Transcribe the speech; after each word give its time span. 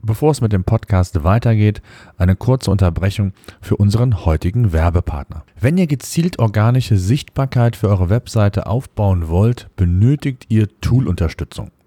Bevor 0.00 0.30
es 0.30 0.40
mit 0.40 0.52
dem 0.52 0.64
Podcast 0.64 1.24
weitergeht, 1.24 1.82
eine 2.16 2.36
kurze 2.36 2.70
Unterbrechung 2.70 3.32
für 3.60 3.76
unseren 3.76 4.24
heutigen 4.24 4.72
Werbepartner. 4.72 5.44
Wenn 5.60 5.76
ihr 5.76 5.86
gezielt 5.86 6.38
organische 6.38 6.96
Sichtbarkeit 6.96 7.74
für 7.74 7.88
eure 7.88 8.08
Webseite 8.08 8.66
aufbauen 8.66 9.28
wollt, 9.28 9.68
benötigt 9.76 10.46
ihr 10.48 10.68
Tool-Unterstützung. 10.80 11.70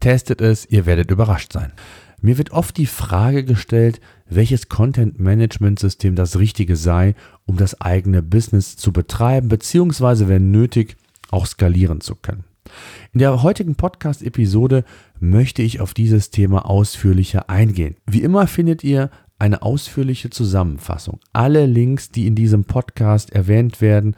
testet 0.00 0.40
es, 0.40 0.66
ihr 0.66 0.86
werdet 0.86 1.10
überrascht 1.10 1.52
sein. 1.52 1.72
Mir 2.20 2.38
wird 2.38 2.50
oft 2.50 2.76
die 2.76 2.86
Frage 2.86 3.44
gestellt, 3.44 4.00
welches 4.28 4.68
Content-Management-System 4.68 6.16
das 6.16 6.38
richtige 6.38 6.76
sei, 6.76 7.14
um 7.44 7.56
das 7.56 7.80
eigene 7.80 8.22
Business 8.22 8.76
zu 8.76 8.92
betreiben, 8.92 9.48
beziehungsweise 9.48 10.28
wenn 10.28 10.50
nötig 10.50 10.96
auch 11.30 11.46
skalieren 11.46 12.00
zu 12.00 12.16
können. 12.16 12.44
In 13.12 13.20
der 13.20 13.42
heutigen 13.42 13.76
Podcast-Episode 13.76 14.84
möchte 15.20 15.62
ich 15.62 15.80
auf 15.80 15.94
dieses 15.94 16.30
Thema 16.30 16.68
ausführlicher 16.68 17.48
eingehen. 17.48 17.96
Wie 18.06 18.22
immer 18.22 18.46
findet 18.46 18.82
ihr 18.82 19.10
eine 19.38 19.62
ausführliche 19.62 20.30
Zusammenfassung. 20.30 21.20
Alle 21.32 21.66
Links, 21.66 22.10
die 22.10 22.26
in 22.26 22.34
diesem 22.34 22.64
Podcast 22.64 23.32
erwähnt 23.32 23.80
werden, 23.80 24.16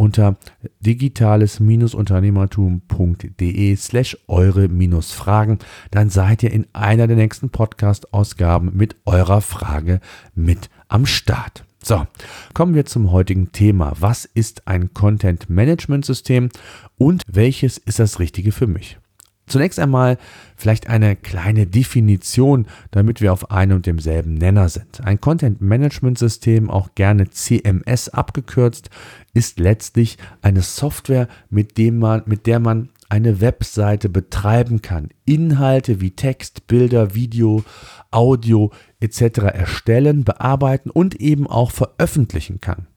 unter 0.03 0.35
digitales-unternehmertum.de 0.81 3.75
slash 3.77 4.17
eure-fragen. 4.27 5.59
Dann 5.91 6.09
seid 6.09 6.43
ihr 6.43 6.51
in 6.51 6.67
einer 6.73 7.07
der 7.07 7.15
nächsten 7.15 7.49
Podcast-Ausgaben 7.49 8.75
mit 8.75 8.97
eurer 9.05 9.39
Frage 9.39 10.01
mit 10.35 10.69
am 10.89 11.05
Start. 11.05 11.63
So, 11.81 12.05
kommen 12.53 12.75
wir 12.75 12.85
zum 12.85 13.11
heutigen 13.11 13.53
Thema. 13.53 13.93
Was 13.99 14.25
ist 14.25 14.67
ein 14.67 14.93
Content-Management-System 14.93 16.49
und 16.97 17.23
welches 17.27 17.77
ist 17.77 17.99
das 17.99 18.19
Richtige 18.19 18.51
für 18.51 18.67
mich? 18.67 18.97
Zunächst 19.45 19.77
einmal 19.79 20.17
vielleicht 20.55 20.87
eine 20.87 21.15
kleine 21.15 21.67
Definition, 21.67 22.65
damit 22.91 23.19
wir 23.19 23.33
auf 23.33 23.51
einem 23.51 23.77
und 23.77 23.85
demselben 23.85 24.35
Nenner 24.35 24.69
sind. 24.69 25.01
Ein 25.03 25.19
Content 25.19 25.61
Management 25.61 26.17
System, 26.17 26.69
auch 26.69 26.95
gerne 26.95 27.29
CMS 27.29 28.09
abgekürzt, 28.09 28.89
ist 29.33 29.59
letztlich 29.59 30.17
eine 30.41 30.61
Software, 30.61 31.27
mit, 31.49 31.77
dem 31.77 31.99
man, 31.99 32.23
mit 32.25 32.47
der 32.47 32.59
man 32.59 32.89
eine 33.09 33.41
Webseite 33.41 34.09
betreiben 34.09 34.81
kann, 34.81 35.09
Inhalte 35.25 36.01
wie 36.01 36.11
Text, 36.11 36.65
Bilder, 36.65 37.13
Video, 37.13 37.63
Audio 38.09 38.71
etc. 39.01 39.21
erstellen, 39.53 40.23
bearbeiten 40.23 40.89
und 40.89 41.15
eben 41.15 41.45
auch 41.45 41.69
veröffentlichen 41.71 42.59
kann. 42.59 42.87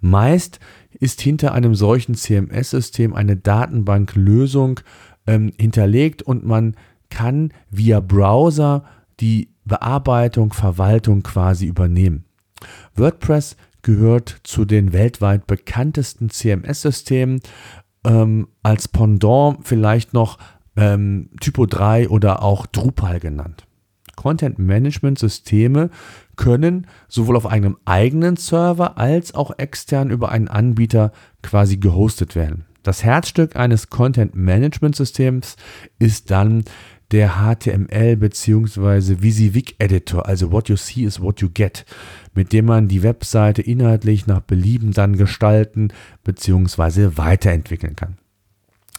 Meist 0.00 0.60
ist 0.98 1.20
hinter 1.20 1.52
einem 1.52 1.74
solchen 1.74 2.14
CMS-System 2.14 3.14
eine 3.14 3.36
Datenbanklösung 3.36 4.80
ähm, 5.26 5.52
hinterlegt 5.58 6.22
und 6.22 6.44
man 6.44 6.74
kann 7.10 7.52
via 7.70 8.00
Browser 8.00 8.84
die 9.20 9.48
Bearbeitung, 9.64 10.52
Verwaltung 10.52 11.22
quasi 11.22 11.66
übernehmen. 11.66 12.24
WordPress 12.94 13.56
gehört 13.82 14.40
zu 14.42 14.64
den 14.64 14.92
weltweit 14.92 15.46
bekanntesten 15.46 16.30
CMS-Systemen. 16.30 17.40
Ähm, 18.04 18.48
als 18.62 18.88
Pendant 18.88 19.66
vielleicht 19.66 20.12
noch 20.12 20.38
ähm, 20.76 21.30
Typo 21.40 21.66
3 21.66 22.08
oder 22.08 22.42
auch 22.42 22.66
Drupal 22.66 23.20
genannt. 23.20 23.66
Content 24.16 24.58
Management 24.58 25.18
Systeme 25.18 25.90
können 26.36 26.86
sowohl 27.08 27.36
auf 27.36 27.46
einem 27.46 27.76
eigenen 27.84 28.36
Server 28.36 28.98
als 28.98 29.34
auch 29.34 29.58
extern 29.58 30.10
über 30.10 30.30
einen 30.30 30.48
Anbieter 30.48 31.12
quasi 31.42 31.76
gehostet 31.76 32.34
werden. 32.34 32.64
Das 32.84 33.02
Herzstück 33.02 33.56
eines 33.56 33.88
Content 33.88 34.36
Management 34.36 34.94
Systems 34.94 35.56
ist 35.98 36.30
dann 36.30 36.64
der 37.12 37.36
HTML 37.36 38.16
bzw. 38.16 39.22
Visivik 39.22 39.76
Editor, 39.78 40.26
also 40.28 40.52
what 40.52 40.68
you 40.68 40.76
see 40.76 41.02
is 41.02 41.20
what 41.20 41.40
you 41.40 41.48
get, 41.48 41.86
mit 42.34 42.52
dem 42.52 42.66
man 42.66 42.88
die 42.88 43.02
Webseite 43.02 43.62
inhaltlich 43.62 44.26
nach 44.26 44.40
Belieben 44.40 44.92
dann 44.92 45.16
gestalten 45.16 45.88
bzw. 46.24 47.16
weiterentwickeln 47.16 47.96
kann. 47.96 48.18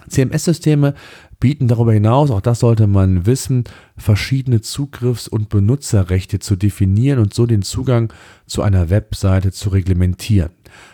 CMS-Systeme 0.10 0.94
bieten 1.40 1.68
darüber 1.68 1.94
hinaus, 1.94 2.32
auch 2.32 2.42
das 2.42 2.60
sollte 2.60 2.88
man 2.88 3.26
wissen, 3.26 3.66
verschiedene 3.98 4.62
Zugriffs- 4.62 5.28
und 5.28 5.50
Benutzerrechte 5.50 6.40
zu 6.40 6.56
definieren 6.56 7.20
und 7.20 7.34
so 7.34 7.46
den 7.46 7.62
Zugang 7.62 8.12
zu 8.46 8.62
einer 8.62 8.90
Webseite 8.90 9.52
zu 9.52 9.70
reglementieren. 9.70 10.52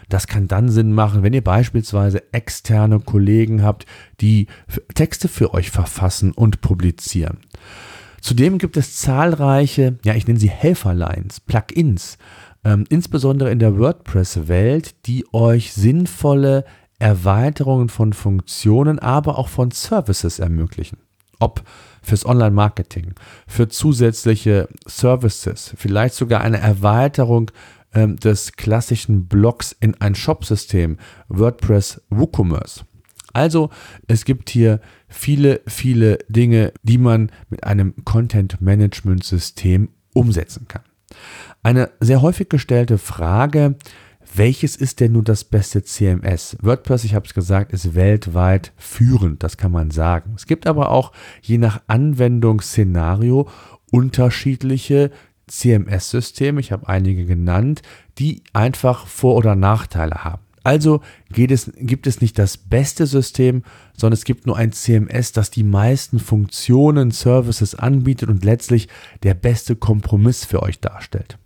Das 0.10 0.28
kann 0.28 0.48
dann 0.48 0.70
Sinn 0.70 0.94
machen, 0.94 1.24
wenn 1.24 1.34
ihr 1.34 1.44
beispielsweise 1.44 2.34
externe 2.34 3.00
Kollegen 3.00 3.64
habt, 3.64 3.86
die 4.20 4.48
Texte 4.94 5.28
für 5.28 5.54
euch 5.54 5.72
verfassen 5.72 6.32
und 6.32 6.62
publizieren. 6.62 7.38
Zudem 8.20 8.58
gibt 8.58 8.78
es 8.78 8.98
zahlreiche, 8.98 9.98
ja, 10.04 10.14
ich 10.14 10.28
nenne 10.28 10.40
sie 10.40 10.50
Helferlines, 10.50 11.40
Plugins, 11.40 12.18
ähm, 12.64 12.86
insbesondere 12.90 13.52
in 13.52 13.60
der 13.60 13.78
WordPress-Welt, 13.78 15.08
die 15.08 15.26
euch 15.34 15.74
sinnvolle 15.74 16.66
Erweiterungen 17.02 17.90
von 17.90 18.14
Funktionen, 18.14 19.00
aber 19.00 19.38
auch 19.38 19.50
von 19.50 19.72
Services 19.72 20.40
ermöglichen. 20.40 21.00
ob 21.42 21.64
fürs 22.04 22.26
Online-Marketing, 22.26 23.14
für 23.48 23.68
zusätzliche 23.68 24.68
Services, 24.88 25.74
vielleicht 25.76 26.16
sogar 26.16 26.42
eine 26.42 26.60
Erweiterung 26.60 27.52
ähm, 27.94 28.18
des 28.18 28.54
klassischen 28.54 29.28
Blogs 29.28 29.76
in 29.80 30.00
ein 30.00 30.16
Shop-System, 30.16 30.98
WordPress 31.30 32.02
WooCommerce. 32.10 32.86
Also 33.34 33.70
es 34.08 34.26
gibt 34.26 34.50
hier 34.50 34.82
viele, 35.08 35.62
viele 35.68 36.20
Dinge, 36.28 36.74
die 36.84 36.98
man 36.98 37.32
mit 37.50 37.64
einem 37.64 37.94
Content-Management-System 38.04 39.90
umsetzen 40.14 40.68
kann. 40.68 40.84
Eine 41.64 41.92
sehr 42.00 42.22
häufig 42.22 42.50
gestellte 42.50 42.98
Frage, 42.98 43.76
welches 44.34 44.76
ist 44.76 45.00
denn 45.00 45.14
nun 45.14 45.24
das 45.24 45.44
beste 45.44 45.84
CMS? 45.84 46.58
WordPress, 46.62 47.04
ich 47.04 47.16
habe 47.16 47.26
es 47.26 47.34
gesagt, 47.34 47.74
ist 47.74 47.96
weltweit 47.96 48.72
führend, 48.78 49.44
das 49.44 49.58
kann 49.58 49.72
man 49.72 49.92
sagen. 49.92 50.34
Es 50.36 50.46
gibt 50.46 50.68
aber 50.68 50.92
auch 50.92 51.12
je 51.42 51.58
nach 51.58 51.82
Anwendungsszenario 51.88 53.50
unterschiedliche 53.92 55.12
CMS-Systeme, 55.48 56.62
ich 56.62 56.72
habe 56.72 56.88
einige 56.88 57.26
genannt, 57.26 57.82
die 58.20 58.44
einfach 58.54 59.06
Vor- 59.08 59.36
oder 59.36 59.56
Nachteile 59.56 60.24
haben. 60.24 60.42
Also 60.64 61.02
es, 61.36 61.72
gibt 61.76 62.08
es 62.08 62.22
nicht 62.22 62.38
das 62.38 62.56
beste 62.56 63.08
System, 63.08 63.64
sondern 63.98 64.14
es 64.14 64.26
gibt 64.26 64.46
nur 64.46 64.58
ein 64.58 64.72
CMS, 64.72 65.32
das 65.32 65.50
die 65.50 65.64
meisten 65.64 66.20
Funktionen, 66.20 67.12
Services 67.12 67.76
anbietet 67.76 68.30
und 68.30 68.46
letztlich 68.46 68.88
der 69.24 69.34
beste 69.34 69.76
Kompromiss 69.76 70.46
für 70.46 70.62
euch 70.62 70.80
darstellt. 70.80 71.38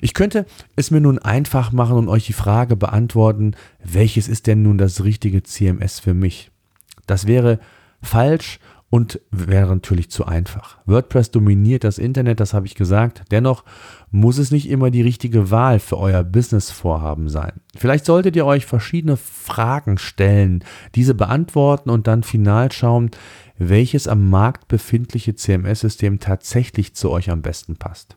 Ich 0.00 0.14
könnte 0.14 0.46
es 0.74 0.90
mir 0.90 1.00
nun 1.00 1.18
einfach 1.18 1.72
machen 1.72 1.96
und 1.96 2.08
euch 2.08 2.26
die 2.26 2.32
Frage 2.32 2.76
beantworten, 2.76 3.54
welches 3.82 4.28
ist 4.28 4.46
denn 4.46 4.62
nun 4.62 4.78
das 4.78 5.04
richtige 5.04 5.42
CMS 5.42 6.00
für 6.00 6.14
mich? 6.14 6.50
Das 7.06 7.26
wäre 7.26 7.60
falsch 8.02 8.58
und 8.88 9.20
wäre 9.30 9.74
natürlich 9.74 10.10
zu 10.10 10.26
einfach. 10.26 10.78
WordPress 10.86 11.30
dominiert 11.30 11.84
das 11.84 11.98
Internet, 11.98 12.40
das 12.40 12.54
habe 12.54 12.66
ich 12.66 12.76
gesagt. 12.76 13.24
Dennoch 13.30 13.64
muss 14.10 14.38
es 14.38 14.50
nicht 14.50 14.68
immer 14.68 14.90
die 14.90 15.02
richtige 15.02 15.50
Wahl 15.50 15.80
für 15.80 15.98
euer 15.98 16.22
Businessvorhaben 16.22 17.28
sein. 17.28 17.60
Vielleicht 17.76 18.04
solltet 18.04 18.36
ihr 18.36 18.46
euch 18.46 18.64
verschiedene 18.64 19.16
Fragen 19.16 19.98
stellen, 19.98 20.64
diese 20.94 21.14
beantworten 21.14 21.90
und 21.90 22.06
dann 22.06 22.22
final 22.22 22.70
schauen, 22.70 23.10
welches 23.58 24.06
am 24.06 24.30
Markt 24.30 24.68
befindliche 24.68 25.34
CMS-System 25.34 26.20
tatsächlich 26.20 26.94
zu 26.94 27.10
euch 27.10 27.30
am 27.30 27.42
besten 27.42 27.76
passt. 27.76 28.16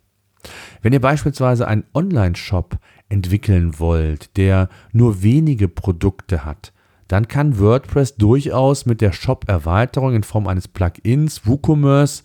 Wenn 0.81 0.93
ihr 0.93 1.01
beispielsweise 1.01 1.67
einen 1.67 1.83
Online-Shop 1.93 2.77
entwickeln 3.09 3.79
wollt, 3.79 4.37
der 4.37 4.69
nur 4.91 5.23
wenige 5.23 5.67
Produkte 5.67 6.45
hat, 6.45 6.73
dann 7.07 7.27
kann 7.27 7.59
WordPress 7.59 8.15
durchaus 8.17 8.85
mit 8.85 9.01
der 9.01 9.11
Shop-Erweiterung 9.11 10.13
in 10.13 10.23
Form 10.23 10.47
eines 10.47 10.67
Plugins, 10.67 11.45
WooCommerce, 11.45 12.23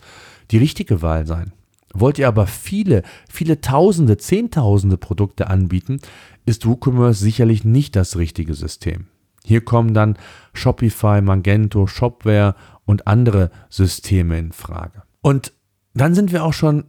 die 0.51 0.57
richtige 0.57 1.01
Wahl 1.01 1.25
sein. 1.25 1.53
Wollt 1.93 2.19
ihr 2.19 2.27
aber 2.27 2.45
viele, 2.45 3.03
viele 3.29 3.61
Tausende, 3.61 4.17
Zehntausende 4.17 4.97
Produkte 4.97 5.47
anbieten, 5.47 5.99
ist 6.45 6.67
WooCommerce 6.67 7.19
sicherlich 7.19 7.63
nicht 7.63 7.95
das 7.95 8.17
richtige 8.17 8.53
System. 8.53 9.07
Hier 9.43 9.63
kommen 9.63 9.93
dann 9.93 10.17
Shopify, 10.53 11.21
Magento, 11.21 11.87
Shopware 11.87 12.55
und 12.85 13.07
andere 13.07 13.51
Systeme 13.69 14.37
in 14.37 14.51
Frage. 14.51 15.03
Und 15.21 15.53
dann 15.93 16.13
sind 16.13 16.31
wir 16.31 16.43
auch 16.43 16.53
schon 16.53 16.83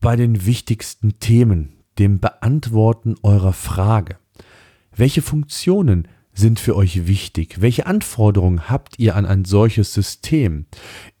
bei 0.00 0.16
den 0.16 0.46
wichtigsten 0.46 1.18
Themen, 1.18 1.82
dem 1.98 2.20
Beantworten 2.20 3.16
eurer 3.22 3.52
Frage. 3.52 4.16
Welche 4.94 5.22
Funktionen 5.22 6.08
sind 6.32 6.60
für 6.60 6.76
euch 6.76 7.06
wichtig? 7.06 7.60
Welche 7.60 7.86
Anforderungen 7.86 8.68
habt 8.68 8.98
ihr 8.98 9.16
an 9.16 9.26
ein 9.26 9.44
solches 9.44 9.94
System? 9.94 10.66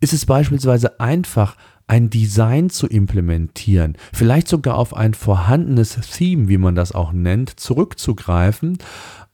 Ist 0.00 0.12
es 0.12 0.26
beispielsweise 0.26 1.00
einfach, 1.00 1.56
ein 1.88 2.10
Design 2.10 2.68
zu 2.68 2.88
implementieren, 2.88 3.96
vielleicht 4.12 4.48
sogar 4.48 4.76
auf 4.76 4.96
ein 4.96 5.14
vorhandenes 5.14 5.96
Theme, 6.12 6.48
wie 6.48 6.58
man 6.58 6.74
das 6.74 6.92
auch 6.92 7.12
nennt, 7.12 7.60
zurückzugreifen, 7.60 8.78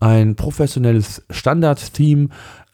ein 0.00 0.36
professionelles 0.36 1.22
Standard-Theme, 1.30 2.28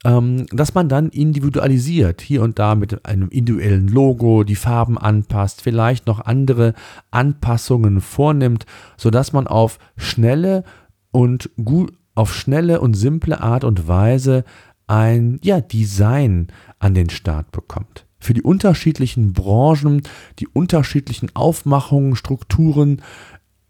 ähm, 0.05 0.47
dass 0.53 0.75
man 0.75 0.89
dann 0.89 1.09
individualisiert, 1.09 2.21
hier 2.21 2.43
und 2.43 2.59
da 2.59 2.75
mit 2.75 3.05
einem 3.05 3.29
individuellen 3.29 3.89
Logo, 3.89 4.45
die 4.45 4.55
Farben 4.55 4.97
anpasst, 4.97 5.63
vielleicht 5.63 6.07
noch 6.07 6.21
andere 6.21 6.75
Anpassungen 7.11 8.01
vornimmt, 8.01 8.65
sodass 8.97 9.33
man 9.33 9.47
auf 9.47 9.79
schnelle 9.97 10.65
und 11.11 11.51
gut 11.63 11.93
auf 12.15 12.35
schnelle 12.35 12.81
und 12.81 12.95
simple 12.95 13.41
Art 13.41 13.65
und 13.65 13.89
Weise 13.89 14.45
ein 14.87 15.39
ja, 15.43 15.61
Design 15.61 16.49
an 16.79 16.95
den 16.95 17.11
Start 17.11 17.53
bekommt. 17.53 18.07
Für 18.19 18.35
die 18.35 18.43
unterschiedlichen 18.43 19.33
Branchen, 19.33 20.03
die 20.41 20.49
unterschiedlichen 20.49 21.31
Aufmachungen, 21.35 22.17
Strukturen. 22.17 23.03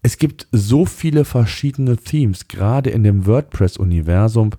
Es 0.01 0.17
gibt 0.17 0.47
so 0.51 0.85
viele 0.85 1.25
verschiedene 1.25 1.97
Themes, 1.97 2.47
gerade 2.47 2.89
in 2.89 3.03
dem 3.03 3.25
WordPress-Universum, 3.25 4.51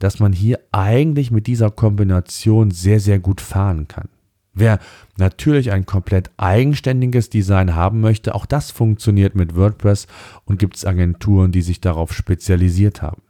dass 0.00 0.18
man 0.18 0.32
hier 0.32 0.58
eigentlich 0.72 1.30
mit 1.30 1.46
dieser 1.46 1.70
Kombination 1.70 2.72
sehr, 2.72 2.98
sehr 2.98 3.20
gut 3.20 3.40
fahren 3.40 3.86
kann. 3.86 4.08
Wer 4.54 4.80
natürlich 5.16 5.70
ein 5.70 5.86
komplett 5.86 6.30
eigenständiges 6.36 7.30
Design 7.30 7.76
haben 7.76 8.00
möchte, 8.00 8.34
auch 8.34 8.44
das 8.44 8.72
funktioniert 8.72 9.36
mit 9.36 9.54
WordPress 9.54 10.08
und 10.46 10.58
gibt 10.58 10.76
es 10.76 10.84
Agenturen, 10.84 11.52
die 11.52 11.62
sich 11.62 11.80
darauf 11.80 12.12
spezialisiert 12.12 13.00
haben. 13.00 13.22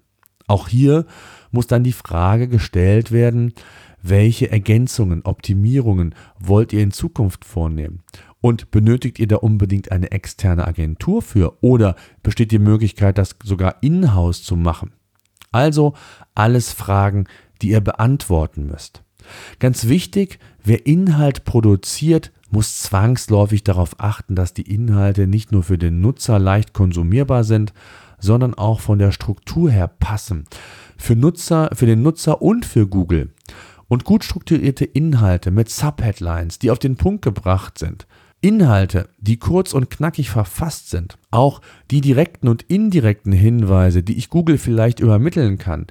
Auch 0.47 0.69
hier 0.69 1.05
muss 1.51 1.67
dann 1.67 1.85
die 1.85 1.93
Frage 1.93 2.49
gestellt 2.49 3.13
werden, 3.13 3.53
welche 4.03 4.51
Ergänzungen, 4.51 5.23
Optimierungen 5.23 6.15
wollt 6.39 6.73
ihr 6.73 6.83
in 6.83 6.93
Zukunft 6.93 7.45
vornehmen? 7.45 8.01
Und 8.41 8.71
benötigt 8.71 9.19
ihr 9.19 9.27
da 9.27 9.37
unbedingt 9.37 9.91
eine 9.91 10.13
externe 10.13 10.67
Agentur 10.67 11.23
für? 11.23 11.63
Oder 11.63 11.97
besteht 12.23 12.53
die 12.53 12.61
Möglichkeit, 12.61 13.19
das 13.19 13.37
sogar 13.43 13.77
in-house 13.81 14.43
zu 14.43 14.57
machen? 14.57 14.93
Also 15.51 15.95
alles 16.35 16.73
Fragen, 16.73 17.27
die 17.63 17.71
ihr 17.71 17.81
beantworten 17.81 18.67
müsst. 18.67 19.03
Ganz 19.59 19.89
wichtig, 19.89 20.39
wer 20.63 20.87
Inhalt 20.87 21.45
produziert, 21.45 22.33
muss 22.51 22.81
zwangsläufig 22.81 23.65
darauf 23.65 24.01
achten, 24.01 24.35
dass 24.35 24.55
die 24.55 24.73
Inhalte 24.73 25.27
nicht 25.27 25.53
nur 25.53 25.63
für 25.63 25.79
den 25.79 26.01
Nutzer 26.01 26.39
leicht 26.39 26.73
konsumierbar 26.73 27.45
sind, 27.45 27.75
sondern 28.19 28.55
auch 28.55 28.81
von 28.81 28.99
der 28.99 29.13
Struktur 29.13 29.71
her 29.71 29.89
passen. 29.89 30.45
Für 30.97 31.15
Nutzer, 31.15 31.71
für 31.75 31.87
den 31.87 32.03
Nutzer 32.03 32.41
und 32.41 32.65
für 32.65 32.87
Google. 32.87 33.33
Und 33.87 34.05
gut 34.05 34.25
strukturierte 34.25 34.85
Inhalte 34.85 35.51
mit 35.51 35.71
Subheadlines, 35.71 36.59
die 36.59 36.71
auf 36.71 36.79
den 36.79 36.97
Punkt 36.97 37.23
gebracht 37.23 37.79
sind. 37.79 38.07
Inhalte, 38.41 39.09
die 39.19 39.39
kurz 39.39 39.73
und 39.73 39.91
knackig 39.91 40.31
verfasst 40.31 40.91
sind, 40.91 41.19
auch 41.31 41.61
die 41.91 42.01
direkten 42.01 42.49
und 42.49 42.63
indirekten 42.63 43.33
Hinweise, 43.33 44.03
die 44.03 44.17
ich 44.17 44.31
Google 44.31 44.59
vielleicht 44.59 45.01
übermitteln 45.01 45.59
kann, 45.59 45.87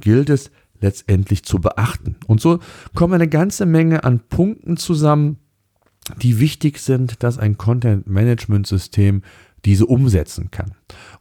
gilt 0.00 0.30
es 0.30 0.50
letztendlich 0.80 1.44
zu 1.44 1.58
beachten. 1.58 2.16
Und 2.26 2.40
so 2.40 2.60
kommen 2.94 3.14
eine 3.14 3.28
ganze 3.28 3.66
Menge 3.66 4.04
an 4.04 4.20
Punkten 4.20 4.76
zusammen, 4.76 5.38
die 6.22 6.38
wichtig 6.38 6.78
sind, 6.78 7.22
dass 7.22 7.38
ein 7.38 7.58
Content-Management-System 7.58 9.22
diese 9.64 9.86
umsetzen 9.86 10.50
kann. 10.50 10.72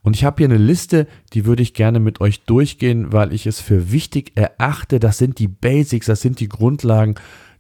Und 0.04 0.16
ich 0.16 0.24
habe 0.24 0.38
hier 0.38 0.46
eine 0.46 0.58
Liste, 0.58 1.08
die 1.34 1.46
würde 1.46 1.64
ich 1.64 1.74
gerne 1.74 2.00
mit 2.00 2.22
euch 2.22 2.46
durchgehen, 2.46 3.12
weil 3.12 3.34
ich 3.34 3.48
es 3.48 3.60
für 3.60 3.92
wichtig 3.92 4.34
erachte. 4.36 5.00
Das 5.00 5.18
sind 5.18 5.40
die 5.40 5.48
Basics, 5.48 6.06
das 6.06 6.22
sind 6.22 6.40
die 6.40 6.48
Grundlagen, 6.48 7.16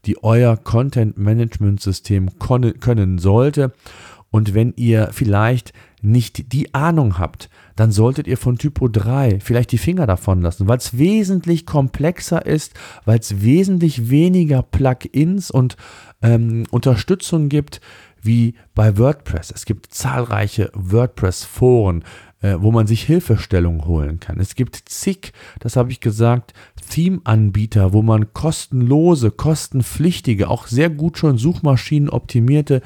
die 0.07 0.23
euer 0.23 0.57
Content-Management-System 0.57 2.39
können 2.39 3.19
sollte. 3.19 3.73
Und 4.29 4.53
wenn 4.53 4.73
ihr 4.75 5.09
vielleicht 5.11 5.73
nicht 6.01 6.51
die 6.53 6.73
Ahnung 6.73 7.17
habt, 7.17 7.49
dann 7.75 7.91
solltet 7.91 8.27
ihr 8.27 8.37
von 8.37 8.57
Typo 8.57 8.87
3 8.87 9.39
vielleicht 9.39 9.71
die 9.71 9.77
Finger 9.77 10.05
davon 10.05 10.41
lassen, 10.41 10.67
weil 10.67 10.77
es 10.77 10.97
wesentlich 10.97 11.65
komplexer 11.65 12.45
ist, 12.45 12.73
weil 13.05 13.19
es 13.19 13.41
wesentlich 13.41 14.09
weniger 14.09 14.63
Plugins 14.63 15.49
und 15.49 15.77
ähm, 16.21 16.65
Unterstützung 16.71 17.49
gibt, 17.49 17.81
wie 18.21 18.55
bei 18.75 18.97
WordPress. 18.97 19.51
Es 19.51 19.65
gibt 19.65 19.93
zahlreiche 19.93 20.71
WordPress-Foren, 20.73 22.03
äh, 22.41 22.55
wo 22.59 22.71
man 22.71 22.87
sich 22.87 23.03
Hilfestellung 23.03 23.85
holen 23.85 24.19
kann. 24.19 24.39
Es 24.39 24.55
gibt 24.55 24.75
zig, 24.75 25.33
das 25.59 25.75
habe 25.75 25.91
ich 25.91 25.99
gesagt, 25.99 26.53
Theme-Anbieter, 26.89 27.93
wo 27.93 28.01
man 28.01 28.33
kostenlose, 28.33 29.31
kostenpflichtige, 29.31 30.49
auch 30.49 30.67
sehr 30.67 30.89
gut 30.89 31.17
schon 31.17 31.37
suchmaschinenoptimierte 31.37 32.81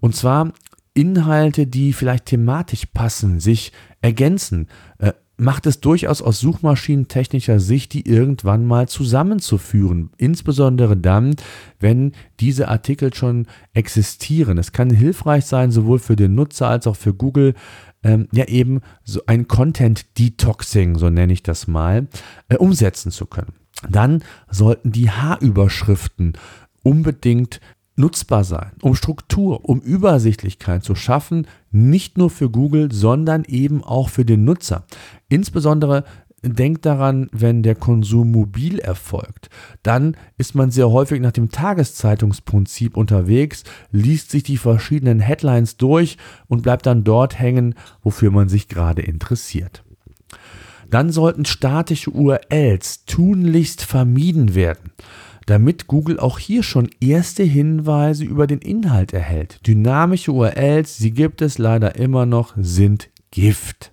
Und 0.00 0.16
zwar 0.16 0.52
Inhalte, 0.94 1.68
die 1.68 1.92
vielleicht 1.92 2.26
thematisch 2.26 2.86
passen, 2.86 3.38
sich 3.38 3.70
ergänzen, 4.02 4.66
äh, 4.98 5.12
macht 5.40 5.66
es 5.66 5.80
durchaus 5.80 6.20
aus 6.20 6.38
suchmaschinentechnischer 6.40 7.60
Sicht, 7.60 7.94
die 7.94 8.06
irgendwann 8.06 8.66
mal 8.66 8.88
zusammenzuführen. 8.88 10.10
Insbesondere 10.18 10.96
dann, 10.96 11.34
wenn 11.78 12.12
diese 12.40 12.68
Artikel 12.68 13.14
schon 13.14 13.46
existieren. 13.72 14.58
Es 14.58 14.72
kann 14.72 14.90
hilfreich 14.90 15.46
sein, 15.46 15.70
sowohl 15.70 15.98
für 15.98 16.14
den 16.14 16.34
Nutzer 16.34 16.68
als 16.68 16.86
auch 16.86 16.96
für 16.96 17.14
Google, 17.14 17.54
ähm, 18.02 18.28
ja 18.32 18.44
eben 18.46 18.80
so 19.02 19.22
ein 19.26 19.48
Content 19.48 20.18
Detoxing, 20.18 20.96
so 20.96 21.08
nenne 21.08 21.32
ich 21.32 21.42
das 21.42 21.66
mal, 21.66 22.06
äh, 22.48 22.56
umsetzen 22.56 23.10
zu 23.10 23.26
können. 23.26 23.54
Dann 23.88 24.22
sollten 24.50 24.92
die 24.92 25.10
H-Überschriften 25.10 26.34
unbedingt 26.82 27.60
nutzbar 28.00 28.44
sein, 28.44 28.72
um 28.82 28.94
Struktur, 28.94 29.68
um 29.68 29.80
Übersichtlichkeit 29.80 30.82
zu 30.82 30.94
schaffen, 30.94 31.46
nicht 31.70 32.18
nur 32.18 32.30
für 32.30 32.50
Google, 32.50 32.90
sondern 32.90 33.44
eben 33.44 33.84
auch 33.84 34.08
für 34.08 34.24
den 34.24 34.44
Nutzer. 34.44 34.84
Insbesondere 35.28 36.04
denkt 36.42 36.86
daran, 36.86 37.28
wenn 37.32 37.62
der 37.62 37.74
Konsum 37.74 38.32
mobil 38.32 38.78
erfolgt, 38.78 39.50
dann 39.82 40.16
ist 40.38 40.54
man 40.54 40.70
sehr 40.70 40.90
häufig 40.90 41.20
nach 41.20 41.32
dem 41.32 41.50
Tageszeitungsprinzip 41.50 42.96
unterwegs, 42.96 43.64
liest 43.92 44.30
sich 44.30 44.42
die 44.42 44.56
verschiedenen 44.56 45.20
Headlines 45.20 45.76
durch 45.76 46.16
und 46.48 46.62
bleibt 46.62 46.86
dann 46.86 47.04
dort 47.04 47.38
hängen, 47.38 47.74
wofür 48.02 48.30
man 48.30 48.48
sich 48.48 48.68
gerade 48.68 49.02
interessiert. 49.02 49.84
Dann 50.88 51.10
sollten 51.10 51.44
statische 51.44 52.10
URLs 52.10 53.04
tunlichst 53.04 53.82
vermieden 53.84 54.54
werden 54.54 54.92
damit 55.46 55.86
Google 55.86 56.18
auch 56.18 56.38
hier 56.38 56.62
schon 56.62 56.88
erste 57.00 57.42
Hinweise 57.42 58.24
über 58.24 58.46
den 58.46 58.58
Inhalt 58.58 59.12
erhält. 59.12 59.66
Dynamische 59.66 60.32
URLs, 60.32 60.98
sie 60.98 61.10
gibt 61.12 61.42
es 61.42 61.58
leider 61.58 61.96
immer 61.96 62.26
noch, 62.26 62.54
sind 62.56 63.10
Gift. 63.30 63.92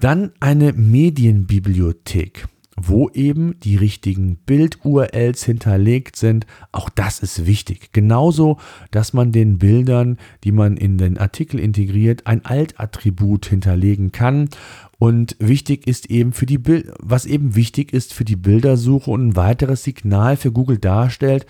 Dann 0.00 0.32
eine 0.40 0.72
Medienbibliothek, 0.72 2.46
wo 2.76 3.08
eben 3.10 3.58
die 3.60 3.76
richtigen 3.76 4.36
Bild-URLs 4.36 5.44
hinterlegt 5.44 6.16
sind. 6.16 6.46
Auch 6.72 6.90
das 6.90 7.20
ist 7.20 7.46
wichtig. 7.46 7.92
Genauso, 7.92 8.58
dass 8.90 9.12
man 9.12 9.32
den 9.32 9.58
Bildern, 9.58 10.18
die 10.44 10.52
man 10.52 10.76
in 10.76 10.98
den 10.98 11.16
Artikel 11.16 11.58
integriert, 11.58 12.26
ein 12.26 12.44
Alt-Attribut 12.44 13.46
hinterlegen 13.46 14.12
kann. 14.12 14.50
Und 14.98 15.36
wichtig 15.38 15.86
ist 15.86 16.10
eben 16.10 16.32
für 16.32 16.46
die 16.46 16.58
Bild, 16.58 16.92
was 17.00 17.26
eben 17.26 17.54
wichtig 17.54 17.92
ist 17.92 18.12
für 18.12 18.24
die 18.24 18.36
Bildersuche 18.36 19.10
und 19.10 19.28
ein 19.28 19.36
weiteres 19.36 19.84
Signal 19.84 20.36
für 20.36 20.52
Google 20.52 20.78
darstellt, 20.78 21.46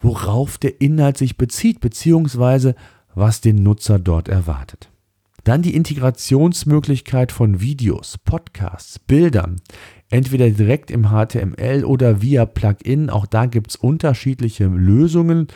worauf 0.00 0.56
der 0.56 0.80
Inhalt 0.80 1.18
sich 1.18 1.36
bezieht, 1.36 1.80
beziehungsweise 1.80 2.74
was 3.14 3.40
den 3.40 3.56
Nutzer 3.56 3.98
dort 3.98 4.28
erwartet. 4.28 4.90
Dann 5.44 5.62
die 5.62 5.74
Integrationsmöglichkeit 5.74 7.32
von 7.32 7.60
Videos, 7.60 8.18
Podcasts, 8.18 8.98
Bildern, 8.98 9.56
entweder 10.10 10.50
direkt 10.50 10.90
im 10.90 11.08
HTML 11.08 11.84
oder 11.84 12.20
via 12.20 12.44
Plugin. 12.44 13.08
Auch 13.08 13.26
da 13.26 13.46
gibt 13.46 13.70
es 13.70 13.76
unterschiedliche 13.76 14.66
Lösungen 14.66 15.48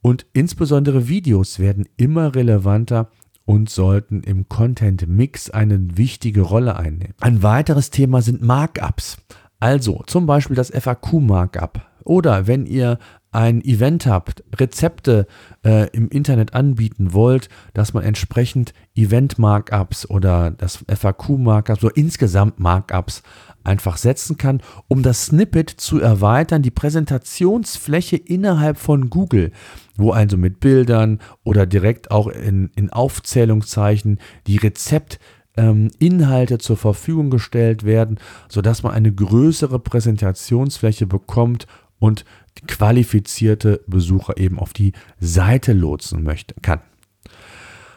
und 0.00 0.26
insbesondere 0.32 1.08
Videos 1.08 1.58
werden 1.58 1.86
immer 1.96 2.34
relevanter 2.34 3.10
und 3.46 3.68
sollten 3.68 4.22
im 4.22 4.48
Content 4.48 5.08
Mix 5.08 5.50
eine 5.50 5.96
wichtige 5.96 6.42
Rolle 6.42 6.76
einnehmen. 6.76 7.14
Ein 7.20 7.42
weiteres 7.42 7.90
Thema 7.90 8.22
sind 8.22 8.42
Markups. 8.42 9.18
Also 9.60 10.02
zum 10.06 10.26
Beispiel 10.26 10.56
das 10.56 10.70
FAQ-Markup. 10.70 11.80
Oder 12.04 12.46
wenn 12.46 12.66
ihr 12.66 12.98
ein 13.34 13.62
Event 13.64 14.06
habt, 14.06 14.44
Rezepte 14.54 15.26
äh, 15.64 15.88
im 15.90 16.08
Internet 16.08 16.54
anbieten 16.54 17.12
wollt, 17.12 17.48
dass 17.72 17.92
man 17.92 18.04
entsprechend 18.04 18.72
Event-Markups 18.94 20.08
oder 20.08 20.52
das 20.52 20.84
FAQ-Markups 20.88 21.82
oder 21.84 21.96
insgesamt 21.96 22.60
Markups 22.60 23.22
einfach 23.64 23.96
setzen 23.96 24.36
kann, 24.36 24.60
um 24.88 25.02
das 25.02 25.26
Snippet 25.26 25.70
zu 25.70 26.00
erweitern, 26.00 26.62
die 26.62 26.70
Präsentationsfläche 26.70 28.16
innerhalb 28.16 28.78
von 28.78 29.10
Google, 29.10 29.50
wo 29.96 30.12
also 30.12 30.36
mit 30.36 30.60
Bildern 30.60 31.18
oder 31.42 31.66
direkt 31.66 32.10
auch 32.10 32.28
in, 32.28 32.70
in 32.76 32.90
Aufzählungszeichen 32.90 34.20
die 34.46 34.58
Rezept 34.58 35.18
ähm, 35.56 35.90
Inhalte 35.98 36.58
zur 36.58 36.76
Verfügung 36.76 37.30
gestellt 37.30 37.84
werden, 37.84 38.18
sodass 38.48 38.82
man 38.82 38.92
eine 38.92 39.12
größere 39.12 39.78
Präsentationsfläche 39.78 41.06
bekommt 41.06 41.66
und 41.98 42.24
qualifizierte 42.66 43.82
Besucher 43.86 44.36
eben 44.36 44.58
auf 44.58 44.72
die 44.72 44.92
Seite 45.20 45.72
lotsen 45.72 46.22
möchte, 46.22 46.54
kann. 46.62 46.80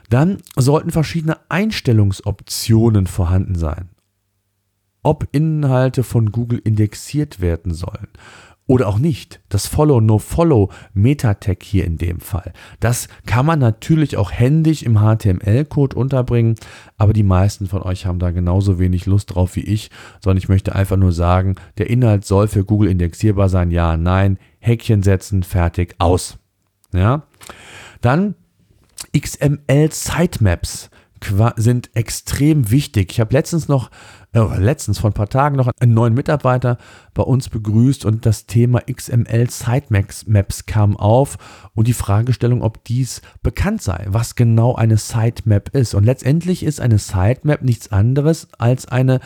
Dann 0.10 0.38
sollten 0.56 0.92
verschiedene 0.92 1.38
Einstellungsoptionen 1.50 3.08
vorhanden 3.08 3.56
sein. 3.56 3.90
Ob 5.04 5.28
Inhalte 5.32 6.04
von 6.04 6.32
Google 6.32 6.60
indexiert 6.64 7.40
werden 7.40 7.74
sollen 7.74 8.08
oder 8.68 8.88
auch 8.88 9.00
nicht. 9.00 9.40
Das 9.50 9.66
Follow, 9.66 10.02
No 10.02 10.20
Follow, 10.20 10.70
Meta-Tag 10.94 11.64
hier 11.64 11.86
in 11.86 11.98
dem 11.98 12.20
Fall. 12.20 12.54
Das 12.80 13.08
kann 13.26 13.46
man 13.46 13.60
natürlich 13.60 14.18
auch 14.18 14.32
händisch 14.32 14.84
im 14.84 15.00
HTML-Code 15.00 15.96
unterbringen, 15.96 16.56
aber 16.98 17.14
die 17.14 17.24
meisten 17.24 17.68
von 17.68 17.82
euch 17.82 18.06
haben 18.06 18.20
da 18.20 18.32
genauso 18.32 18.78
wenig 18.78 19.06
Lust 19.06 19.34
drauf 19.34 19.56
wie 19.56 19.62
ich, 19.62 19.90
sondern 20.22 20.38
ich 20.38 20.50
möchte 20.50 20.76
einfach 20.76 20.98
nur 20.98 21.14
sagen, 21.14 21.56
der 21.78 21.90
Inhalt 21.90 22.26
soll 22.26 22.48
für 22.48 22.66
Google 22.66 22.90
indexierbar 22.90 23.50
sein, 23.50 23.72
ja, 23.72 23.98
nein, 23.98 24.38
Häkchen 24.60 25.02
setzen, 25.02 25.44
fertig, 25.44 25.96
aus. 25.98 26.38
Ja. 26.94 27.24
Dann 28.02 28.36
XML 29.18 29.92
Sitemaps 29.92 30.90
sind 31.56 31.90
extrem 31.96 32.72
wichtig. 32.72 33.12
Ich 33.12 33.20
habe 33.20 33.34
letztens 33.34 33.68
noch 33.68 33.90
äh, 34.34 34.60
letztens 34.60 35.00
vor 35.00 35.10
ein 35.10 35.14
paar 35.14 35.30
Tagen 35.30 35.56
noch 35.56 35.70
einen 35.80 35.94
neuen 35.94 36.14
Mitarbeiter 36.14 36.78
bei 37.14 37.24
uns 37.24 37.50
begrüßt 37.50 38.06
und 38.06 38.26
das 38.26 38.46
Thema 38.46 38.82
XML 38.82 39.50
Sitemaps 39.50 40.28
Maps 40.28 40.66
kam 40.66 40.98
auf 40.98 41.38
und 41.74 41.88
die 41.88 41.94
Fragestellung, 41.94 42.62
ob 42.62 42.84
dies 42.84 43.22
bekannt 43.42 43.82
sei, 43.82 44.06
was 44.10 44.36
genau 44.36 44.76
eine 44.76 44.98
Sitemap 44.98 45.70
ist. 45.70 45.96
Und 45.96 46.04
letztendlich 46.04 46.64
ist 46.64 46.82
eine 46.82 47.00
Sitemap 47.00 47.62
nichts 47.64 47.92
anderes 47.92 48.48
als 48.58 48.88
eine 48.88 49.20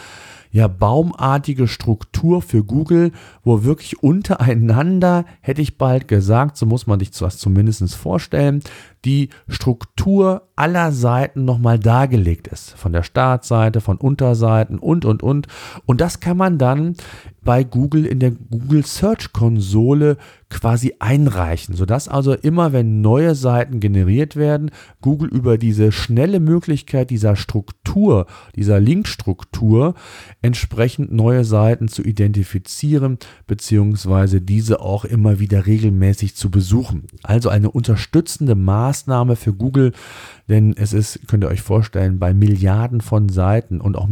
ja, 0.52 0.68
baumartige 0.68 1.68
Struktur 1.68 2.42
für 2.42 2.64
Google, 2.64 3.12
wo 3.44 3.64
wirklich 3.64 4.04
untereinander, 4.04 5.26
hätte 5.40 5.62
ich 5.62 5.78
bald 5.78 6.08
gesagt, 6.10 6.58
so 6.58 6.66
muss 6.66 6.88
man 6.88 7.00
sich 7.00 7.12
das 7.12 7.38
zumindest 7.38 7.96
vorstellen, 7.96 8.62
die 9.06 9.30
Struktur 9.48 10.50
aller 10.56 10.92
Seiten 10.92 11.44
nochmal 11.44 11.80
dargelegt 11.80 12.48
ist. 12.48 12.72
Von 12.78 12.94
der 12.94 13.04
Startseite, 13.04 13.82
von 13.82 13.98
Unterseiten 13.98 14.78
und, 14.78 15.06
und, 15.06 15.24
und. 15.24 15.48
Und 15.86 16.02
das 16.02 16.20
kann 16.20 16.38
man 16.38 16.60
dann 16.60 16.96
bei 17.44 17.64
Google 17.64 18.06
in 18.06 18.20
der 18.20 18.32
Google 18.32 18.86
Search 18.86 19.34
Konsole 19.34 20.18
quasi 20.50 20.94
einreichen, 21.00 21.76
sodass 21.76 22.08
also 22.08 22.34
immer, 22.34 22.74
wenn 22.74 23.02
neue 23.02 23.34
Seiten 23.34 23.80
generiert 23.80 24.36
werden, 24.36 24.70
Google 25.00 25.30
über 25.30 25.58
diese 25.58 25.92
schnelle 25.92 26.40
Möglichkeit 26.40 27.10
dieser 27.10 27.36
Struktur, 27.36 28.28
dieser 28.56 28.80
Linkstruktur, 28.80 29.96
entsprechend 30.44 31.12
neue 31.12 31.46
Seiten 31.46 31.88
zu 31.88 32.04
identifizieren, 32.04 33.18
beziehungsweise 33.48 34.42
diese 34.42 34.82
auch 34.82 35.06
immer 35.06 35.40
wieder 35.40 35.66
regelmäßig 35.66 36.36
zu 36.36 36.52
besuchen. 36.52 37.08
Also 37.24 37.50
eine 37.50 37.72
unterstützende 37.72 38.54
Maßnahme 38.54 38.91
Maßnahme 38.92 39.38
für 39.38 39.54
Google, 39.54 39.94
denn 40.50 40.76
es 40.76 40.92
ist, 40.92 41.26
könnt 41.28 41.46
ihr 41.46 41.50
euch 41.50 41.62
vorstellen, 41.62 42.20
bei 42.20 42.34
Milliarden 42.34 43.00
von 43.00 43.30
Seiten 43.30 43.80
und 43.80 43.98
auch 43.98 44.10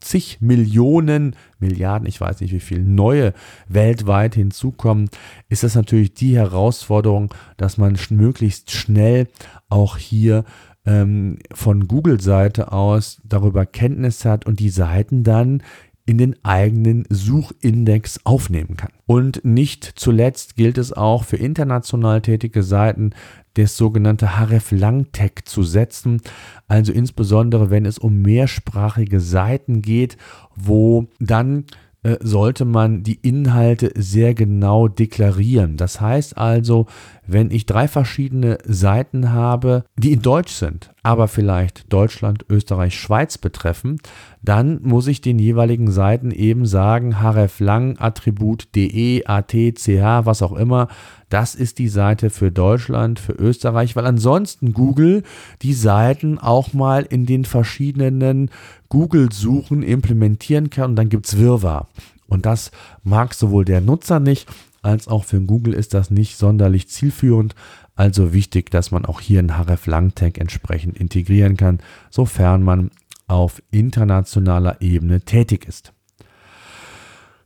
zig 0.00 0.38
Millionen, 0.40 1.36
Milliarden, 1.60 2.08
ich 2.08 2.20
weiß 2.20 2.40
nicht 2.40 2.52
wie 2.52 2.60
viel, 2.60 2.80
neue 2.80 3.32
weltweit 3.68 4.34
hinzukommen, 4.34 5.08
ist 5.48 5.62
das 5.62 5.76
natürlich 5.76 6.12
die 6.14 6.36
Herausforderung, 6.36 7.32
dass 7.56 7.78
man 7.78 7.96
möglichst 8.10 8.72
schnell 8.72 9.28
auch 9.68 9.96
hier 9.96 10.44
ähm, 10.86 11.38
von 11.52 11.86
Google-Seite 11.86 12.72
aus 12.72 13.20
darüber 13.22 13.64
Kenntnis 13.64 14.24
hat 14.24 14.44
und 14.44 14.58
die 14.58 14.70
Seiten 14.70 15.22
dann 15.22 15.62
in 16.06 16.18
den 16.18 16.36
eigenen 16.44 17.04
Suchindex 17.10 18.20
aufnehmen 18.24 18.76
kann. 18.76 18.92
Und 19.06 19.44
nicht 19.44 19.84
zuletzt 19.96 20.56
gilt 20.56 20.78
es 20.78 20.92
auch 20.92 21.24
für 21.24 21.36
international 21.36 22.22
tätige 22.22 22.62
Seiten, 22.62 23.10
das 23.54 23.76
sogenannte 23.76 24.38
href 24.38 24.70
Langtag 24.70 25.48
zu 25.48 25.62
setzen, 25.62 26.20
also 26.68 26.92
insbesondere 26.92 27.70
wenn 27.70 27.86
es 27.86 27.98
um 27.98 28.22
mehrsprachige 28.22 29.18
Seiten 29.18 29.82
geht, 29.82 30.16
wo 30.54 31.08
dann 31.18 31.64
äh, 32.02 32.18
sollte 32.20 32.64
man 32.64 33.02
die 33.02 33.18
Inhalte 33.22 33.90
sehr 33.96 34.34
genau 34.34 34.86
deklarieren. 34.86 35.76
Das 35.76 36.00
heißt 36.00 36.38
also, 36.38 36.86
wenn 37.26 37.50
ich 37.50 37.66
drei 37.66 37.88
verschiedene 37.88 38.58
Seiten 38.64 39.32
habe, 39.32 39.84
die 39.96 40.12
in 40.12 40.22
Deutsch 40.22 40.52
sind, 40.52 40.90
aber 41.02 41.28
vielleicht 41.28 41.92
Deutschland, 41.92 42.44
Österreich, 42.48 42.98
Schweiz 42.98 43.38
betreffen, 43.38 43.98
dann 44.42 44.80
muss 44.82 45.06
ich 45.06 45.20
den 45.20 45.38
jeweiligen 45.38 45.90
Seiten 45.90 46.30
eben 46.30 46.66
sagen, 46.66 47.20
href 47.20 47.60
lang, 47.60 47.96
Attribut 47.98 48.74
de, 48.74 49.24
at, 49.26 49.52
ch, 49.52 49.88
was 49.88 50.42
auch 50.42 50.52
immer, 50.52 50.88
das 51.28 51.54
ist 51.54 51.78
die 51.78 51.88
Seite 51.88 52.30
für 52.30 52.52
Deutschland, 52.52 53.18
für 53.18 53.32
Österreich, 53.32 53.96
weil 53.96 54.06
ansonsten 54.06 54.72
Google 54.72 55.22
die 55.62 55.74
Seiten 55.74 56.38
auch 56.38 56.72
mal 56.72 57.02
in 57.02 57.26
den 57.26 57.44
verschiedenen 57.44 58.50
Google-Suchen 58.88 59.82
implementieren 59.82 60.70
kann 60.70 60.90
und 60.90 60.96
dann 60.96 61.08
gibt 61.08 61.26
es 61.26 61.38
Wirrwarr. 61.38 61.88
Und 62.28 62.46
das 62.46 62.70
mag 63.04 63.34
sowohl 63.34 63.64
der 63.64 63.80
Nutzer 63.80 64.20
nicht, 64.20 64.48
als 64.86 65.08
auch 65.08 65.24
für 65.24 65.40
Google 65.40 65.74
ist 65.74 65.94
das 65.94 66.10
nicht 66.10 66.36
sonderlich 66.36 66.88
zielführend. 66.88 67.54
Also 67.94 68.32
wichtig, 68.32 68.70
dass 68.70 68.90
man 68.90 69.04
auch 69.04 69.20
hier 69.20 69.40
einen 69.40 69.56
href 69.56 69.86
lang 69.86 70.14
tag 70.14 70.38
entsprechend 70.38 70.96
integrieren 70.96 71.56
kann, 71.56 71.80
sofern 72.10 72.62
man 72.62 72.90
auf 73.26 73.62
internationaler 73.70 74.80
Ebene 74.80 75.20
tätig 75.20 75.66
ist. 75.66 75.92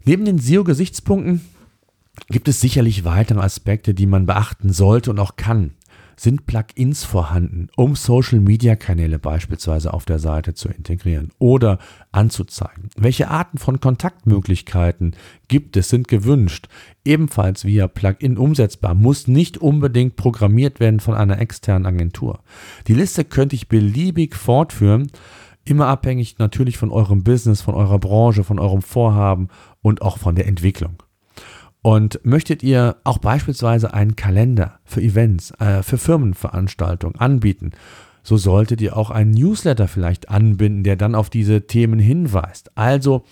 Neben 0.04 0.24
den 0.24 0.38
SEO-Gesichtspunkten 0.38 1.40
gibt 2.28 2.48
es 2.48 2.60
sicherlich 2.60 3.04
weitere 3.04 3.40
Aspekte, 3.40 3.94
die 3.94 4.06
man 4.06 4.26
beachten 4.26 4.72
sollte 4.72 5.10
und 5.10 5.18
auch 5.18 5.36
kann. 5.36 5.72
Sind 6.22 6.44
Plugins 6.44 7.02
vorhanden, 7.04 7.68
um 7.78 7.96
Social-Media-Kanäle 7.96 9.18
beispielsweise 9.18 9.94
auf 9.94 10.04
der 10.04 10.18
Seite 10.18 10.52
zu 10.52 10.68
integrieren 10.68 11.30
oder 11.38 11.78
anzuzeigen? 12.12 12.90
Welche 12.94 13.30
Arten 13.30 13.56
von 13.56 13.80
Kontaktmöglichkeiten 13.80 15.16
gibt 15.48 15.78
es, 15.78 15.88
sind 15.88 16.08
gewünscht? 16.08 16.68
Ebenfalls 17.06 17.64
via 17.64 17.88
Plugin 17.88 18.36
umsetzbar, 18.36 18.94
muss 18.94 19.28
nicht 19.28 19.56
unbedingt 19.56 20.16
programmiert 20.16 20.78
werden 20.78 21.00
von 21.00 21.14
einer 21.14 21.40
externen 21.40 21.86
Agentur. 21.86 22.40
Die 22.86 22.92
Liste 22.92 23.24
könnte 23.24 23.56
ich 23.56 23.68
beliebig 23.68 24.36
fortführen, 24.36 25.10
immer 25.64 25.86
abhängig 25.86 26.38
natürlich 26.38 26.76
von 26.76 26.90
eurem 26.90 27.24
Business, 27.24 27.62
von 27.62 27.74
eurer 27.74 27.98
Branche, 27.98 28.44
von 28.44 28.58
eurem 28.58 28.82
Vorhaben 28.82 29.48
und 29.80 30.02
auch 30.02 30.18
von 30.18 30.34
der 30.34 30.46
Entwicklung. 30.46 31.02
Und 31.82 32.20
möchtet 32.24 32.62
ihr 32.62 32.96
auch 33.04 33.18
beispielsweise 33.18 33.94
einen 33.94 34.16
Kalender 34.16 34.80
für 34.84 35.00
Events, 35.00 35.52
äh, 35.58 35.82
für 35.82 35.96
Firmenveranstaltungen 35.96 37.18
anbieten, 37.18 37.72
so 38.22 38.36
solltet 38.36 38.80
ihr 38.80 38.96
auch 38.96 39.10
einen 39.10 39.30
Newsletter 39.30 39.88
vielleicht 39.88 40.28
anbinden, 40.28 40.84
der 40.84 40.96
dann 40.96 41.14
auf 41.14 41.30
diese 41.30 41.66
Themen 41.66 41.98
hinweist. 41.98 42.70
Also 42.76 43.24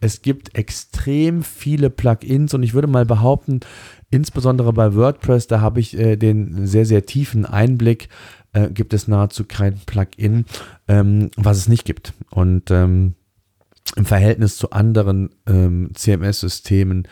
es 0.00 0.22
gibt 0.22 0.56
extrem 0.56 1.42
viele 1.42 1.90
Plugins 1.90 2.54
und 2.54 2.62
ich 2.62 2.74
würde 2.74 2.86
mal 2.86 3.04
behaupten, 3.04 3.60
insbesondere 4.10 4.72
bei 4.72 4.94
WordPress, 4.94 5.48
da 5.48 5.60
habe 5.60 5.80
ich 5.80 5.98
äh, 5.98 6.16
den 6.16 6.66
sehr, 6.66 6.86
sehr 6.86 7.06
tiefen 7.06 7.44
Einblick, 7.44 8.08
äh, 8.52 8.70
gibt 8.70 8.94
es 8.94 9.08
nahezu 9.08 9.44
kein 9.44 9.80
Plugin, 9.84 10.44
ähm, 10.86 11.30
was 11.36 11.56
es 11.58 11.68
nicht 11.68 11.84
gibt. 11.84 12.12
Und 12.30 12.70
ähm, 12.70 13.14
im 13.94 14.04
Verhältnis 14.04 14.56
zu 14.56 14.70
anderen 14.70 15.30
ähm, 15.46 15.90
CMS-Systemen 15.94 17.06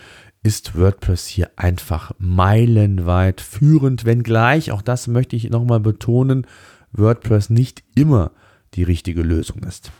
ist 0.45 0.79
WordPress 0.79 1.27
hier 1.27 1.51
einfach 1.57 2.13
meilenweit 2.19 3.41
führend, 3.41 4.05
wenngleich, 4.05 4.71
auch 4.71 4.83
das 4.83 5.09
möchte 5.09 5.35
ich 5.35 5.49
nochmal 5.51 5.81
betonen, 5.81 6.47
WordPress 6.93 7.51
nicht 7.51 7.83
immer 7.95 8.31
die 8.75 8.83
richtige 8.83 9.23
Lösung 9.23 9.63
ist. 9.65 9.91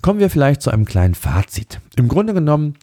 Kommen 0.00 0.18
wir 0.18 0.30
vielleicht 0.30 0.62
zu 0.62 0.70
einem 0.70 0.86
kleinen 0.86 1.14
Fazit. 1.14 1.80
Im 1.96 2.08
Grunde 2.08 2.32
genommen 2.32 2.74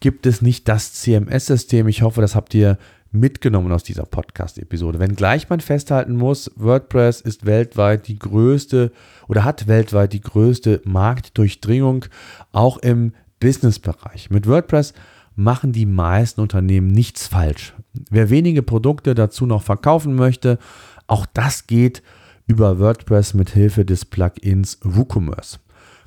gibt 0.00 0.26
es 0.26 0.42
nicht 0.42 0.68
das 0.68 0.92
CMS-System. 0.92 1.88
Ich 1.88 2.02
hoffe, 2.02 2.20
das 2.20 2.34
habt 2.34 2.52
ihr 2.52 2.78
mitgenommen 3.10 3.72
aus 3.72 3.82
dieser 3.82 4.04
Podcast-Episode. 4.04 4.98
Wenngleich 4.98 5.48
man 5.48 5.60
festhalten 5.60 6.14
muss, 6.14 6.50
WordPress 6.56 7.22
ist 7.22 7.46
weltweit 7.46 8.06
die 8.06 8.18
größte 8.18 8.92
oder 9.28 9.44
hat 9.44 9.66
weltweit 9.66 10.12
die 10.12 10.20
größte 10.20 10.82
Marktdurchdringung, 10.84 12.04
auch 12.52 12.76
im 12.78 13.14
Business-Bereich. 13.40 14.28
Mit 14.30 14.46
WordPress 14.46 14.92
machen 15.34 15.72
die 15.72 15.86
meisten 15.86 16.40
Unternehmen 16.40 16.88
nichts 16.88 17.26
falsch. 17.26 17.74
Wer 18.10 18.30
wenige 18.30 18.62
Produkte 18.62 19.14
dazu 19.14 19.46
noch 19.46 19.62
verkaufen 19.62 20.14
möchte, 20.14 20.58
auch 21.06 21.26
das 21.26 21.66
geht 21.66 22.02
über 22.46 22.78
WordPress 22.78 23.34
mit 23.34 23.50
Hilfe 23.50 23.84
des 23.84 24.04
Plugins 24.04 24.78
WooCommerce. 24.82 25.58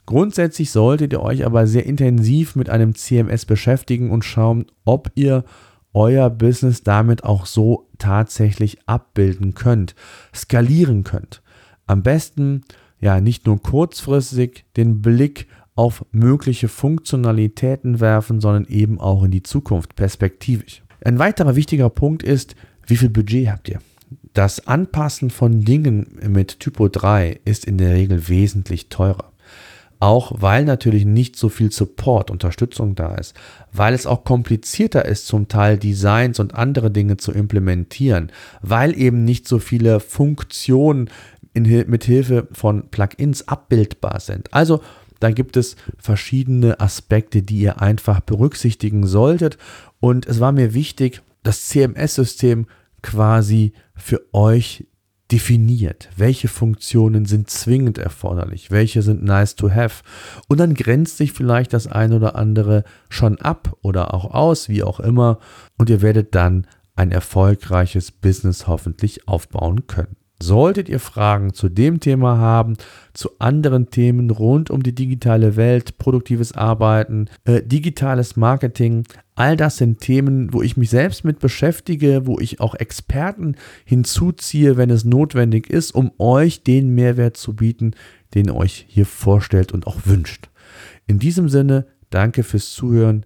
Grundsätzlich 0.06 0.72
solltet 0.72 1.12
ihr 1.12 1.22
euch 1.22 1.46
aber 1.46 1.68
sehr 1.68 1.86
intensiv 1.86 2.56
mit 2.56 2.70
einem 2.70 2.96
CMS 2.96 3.46
beschäftigen 3.46 4.10
und 4.10 4.24
schauen, 4.24 4.66
ob 4.86 5.12
ihr 5.16 5.44
euer 5.94 6.30
Business 6.30 6.84
damit 6.84 7.24
auch 7.24 7.46
so 7.46 7.90
tatsächlich 7.98 8.78
abbilden 8.88 9.54
könnt, 9.54 9.96
skalieren 10.34 11.04
könnt. 11.04 11.42
Am 11.88 12.04
besten 12.04 12.62
ja 13.00 13.20
nicht 13.20 13.46
nur 13.46 13.62
kurzfristig 13.62 14.66
den 14.78 15.02
Blick 15.02 15.48
auf 15.78 16.04
mögliche 16.12 16.68
Funktionalitäten 16.68 18.00
werfen, 18.00 18.42
sondern 18.42 18.66
eben 18.66 19.00
auch 19.00 19.24
in 19.24 19.32
die 19.32 19.44
Zukunft 19.44 19.96
perspektivisch. 19.96 20.84
Ein 21.06 21.20
weiterer 21.20 21.56
wichtiger 21.56 21.90
Punkt 21.90 22.24
ist, 22.24 22.56
wie 22.88 22.98
viel 22.98 23.10
Budget 23.10 23.50
habt 23.50 23.70
ihr? 23.70 23.80
Das 24.34 24.68
Anpassen 24.68 25.30
von 25.30 25.64
Dingen 25.64 26.18
mit 26.28 26.60
Typo 26.60 26.88
3 26.88 27.40
ist 27.46 27.66
in 27.66 27.78
der 27.78 27.94
Regel 27.94 28.28
wesentlich 28.28 28.90
teurer. 28.90 29.32
Auch 30.00 30.32
weil 30.40 30.66
natürlich 30.66 31.06
nicht 31.06 31.36
so 31.36 31.50
viel 31.50 31.72
Support, 31.72 32.32
Unterstützung 32.32 32.96
da 32.96 33.16
ist, 33.16 33.36
weil 33.72 33.94
es 33.94 34.08
auch 34.08 34.24
komplizierter 34.24 35.06
ist, 35.06 35.28
zum 35.28 35.48
Teil 35.48 35.78
Designs 35.78 36.40
und 36.40 36.56
andere 36.56 36.90
Dinge 36.90 37.18
zu 37.18 37.32
implementieren, 37.32 38.32
weil 38.62 38.98
eben 38.98 39.24
nicht 39.26 39.48
so 39.48 39.60
viele 39.60 40.00
Funktionen 40.00 41.10
in, 41.54 41.90
mit 41.90 42.04
Hilfe 42.04 42.48
von 42.52 42.90
Plugins 42.90 43.48
abbildbar 43.48 44.20
sind. 44.20 44.54
Also 44.54 44.82
da 45.20 45.32
gibt 45.32 45.58
es 45.58 45.76
verschiedene 45.98 46.80
Aspekte, 46.80 47.42
die 47.42 47.60
ihr 47.60 47.82
einfach 47.82 48.20
berücksichtigen 48.20 49.06
solltet. 49.08 49.58
Und 50.00 50.26
es 50.26 50.40
war 50.40 50.52
mir 50.52 50.74
wichtig, 50.74 51.22
das 51.44 51.68
CMS-System 51.68 52.68
quasi 53.02 53.74
für 53.96 54.22
euch 54.34 54.86
definiert, 55.32 56.10
welche 56.16 56.48
Funktionen 56.48 57.26
sind 57.26 57.50
zwingend 57.50 57.98
erforderlich, 57.98 58.72
welche 58.72 59.02
sind 59.02 59.24
nice 59.24 59.56
to 59.56 59.70
have. 59.72 60.04
Und 60.48 60.60
dann 60.60 60.74
grenzt 60.74 61.18
sich 61.18 61.34
vielleicht 61.34 61.74
das 61.74 61.88
eine 61.88 62.16
oder 62.16 62.36
andere 62.36 62.84
schon 63.10 63.38
ab 63.40 63.76
oder 63.82 64.14
auch 64.14 64.34
aus, 64.34 64.70
wie 64.70 64.84
auch 64.84 65.00
immer. 65.00 65.40
Und 65.78 65.90
ihr 65.90 66.02
werdet 66.02 66.34
dann 66.34 66.66
ein 66.96 67.12
erfolgreiches 67.12 68.12
Business 68.12 68.68
hoffentlich 68.68 69.28
aufbauen 69.28 69.88
können. 69.88 70.16
Solltet 70.42 70.88
ihr 70.88 71.00
Fragen 71.00 71.54
zu 71.54 71.68
dem 71.68 72.00
Thema 72.00 72.38
haben, 72.38 72.78
zu 73.14 73.40
anderen 73.40 73.90
Themen 73.90 74.30
rund 74.30 74.70
um 74.70 74.84
die 74.84 74.94
digitale 74.94 75.56
Welt, 75.56 75.98
produktives 75.98 76.52
Arbeiten, 76.52 77.28
äh, 77.46 77.64
digitales 77.64 78.36
Marketing, 78.36 79.04
all 79.34 79.58
das 79.58 79.78
sind 79.78 80.00
Themen, 80.00 80.54
wo 80.54 80.62
ich 80.62 80.78
mich 80.78 80.92
selbst 80.92 81.24
mit 81.24 81.40
beschäftige, 81.40 82.28
wo 82.28 82.40
ich 82.40 82.60
auch 82.60 82.76
Experten 82.76 83.56
hinzuziehe, 83.86 84.78
wenn 84.78 84.92
es 84.92 85.06
notwendig 85.06 85.70
ist, 85.70 85.92
um 85.92 86.12
euch 86.20 86.64
den 86.64 86.94
Mehrwert 86.94 87.38
zu 87.38 87.56
bieten, 87.56 87.96
den 88.36 88.46
ihr 88.46 88.56
euch 88.56 88.86
hier 88.88 89.06
vorstellt 89.08 89.72
und 89.72 89.88
auch 89.88 90.06
wünscht. 90.06 90.50
In 91.08 91.18
diesem 91.18 91.50
Sinne, 91.50 91.88
danke 92.10 92.44
fürs 92.44 92.72
Zuhören. 92.74 93.26